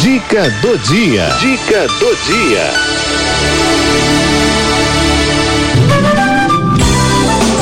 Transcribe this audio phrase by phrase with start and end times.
[0.00, 1.28] Dica do dia.
[1.40, 2.72] Dica do dia.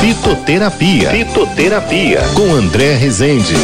[0.01, 1.11] Fitoterapia.
[1.11, 2.21] Fitoterapia.
[2.37, 3.55] Com André Rezende.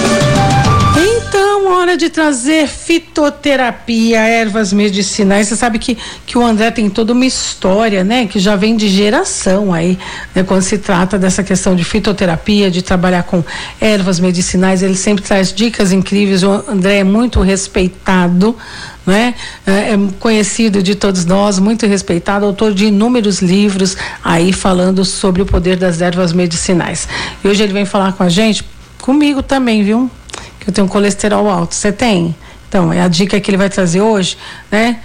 [1.94, 5.46] Hora de trazer fitoterapia, ervas medicinais.
[5.46, 5.96] Você sabe que,
[6.26, 8.26] que o André tem toda uma história, né?
[8.26, 9.96] Que já vem de geração aí,
[10.34, 10.42] né?
[10.42, 13.44] Quando se trata dessa questão de fitoterapia, de trabalhar com
[13.80, 14.82] ervas medicinais.
[14.82, 16.42] Ele sempre traz dicas incríveis.
[16.42, 18.56] O André é muito respeitado
[19.06, 19.32] né?
[19.64, 25.42] É, é conhecido de todos nós, muito respeitado, autor de inúmeros livros aí falando sobre
[25.42, 27.06] o poder das ervas medicinais.
[27.44, 28.64] E hoje ele vem falar com a gente,
[29.00, 30.10] comigo também, viu?
[30.66, 31.74] Eu tenho colesterol alto.
[31.74, 32.34] Você tem?
[32.68, 34.36] Então, é a dica que ele vai trazer hoje,
[34.70, 34.98] né?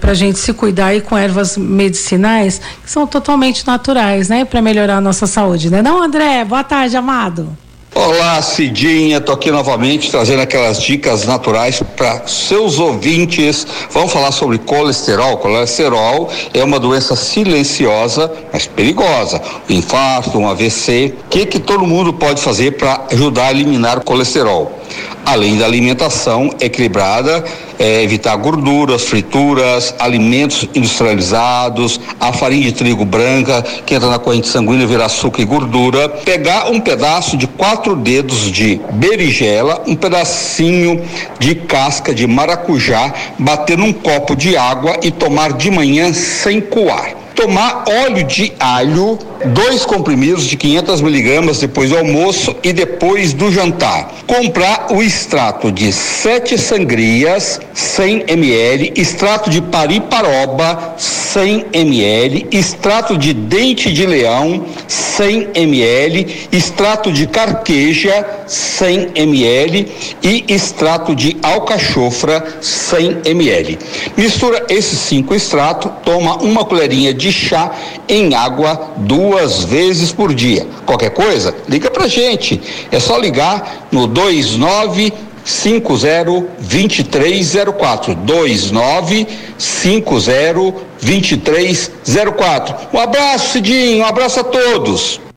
[0.00, 4.44] para a gente se cuidar aí com ervas medicinais que são totalmente naturais, né?
[4.44, 5.80] Para melhorar a nossa saúde, né?
[5.80, 6.44] Não, André?
[6.44, 7.56] Boa tarde, amado.
[7.98, 13.66] Olá, Cidinha, tô aqui novamente trazendo aquelas dicas naturais para seus ouvintes.
[13.90, 15.38] Vamos falar sobre colesterol.
[15.38, 19.40] Colesterol é uma doença silenciosa, mas perigosa.
[19.66, 21.14] Um infarto, um AVC.
[21.24, 24.78] O que que todo mundo pode fazer para ajudar a eliminar o colesterol?
[25.26, 27.44] Além da alimentação equilibrada,
[27.78, 34.46] é, evitar gorduras, frituras, alimentos industrializados, a farinha de trigo branca, que entra na corrente
[34.46, 36.08] sanguínea, vira açúcar e gordura.
[36.08, 41.04] Pegar um pedaço de quatro dedos de berinjela, um pedacinho
[41.40, 47.15] de casca de maracujá, bater num copo de água e tomar de manhã sem coar
[47.36, 53.52] tomar óleo de alho, dois comprimidos de 500 miligramas depois do almoço e depois do
[53.52, 54.10] jantar.
[54.26, 63.34] Comprar o extrato de sete sangrias, 100 ml, extrato de pariparoba, 100 ml, extrato de
[63.34, 69.88] dente de leão, 100 ml, extrato de carqueja, 100 ml
[70.22, 73.78] e extrato de alcachofra, 100 ml.
[74.16, 77.70] Mistura esses cinco extratos, toma uma colherinha de chá
[78.08, 80.66] em água duas vezes por dia.
[80.84, 82.60] Qualquer coisa, liga pra gente.
[82.90, 85.12] É só ligar no 29
[85.44, 89.26] 50 2304 29
[89.58, 92.74] 50 2304.
[92.92, 95.26] Um abraço, Cidinho, um abraço a todos.